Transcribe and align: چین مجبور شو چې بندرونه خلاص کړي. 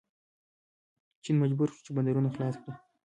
چین 1.23 1.35
مجبور 1.43 1.67
شو 1.73 1.79
چې 1.85 1.91
بندرونه 1.95 2.29
خلاص 2.35 2.55
کړي. 2.61 2.73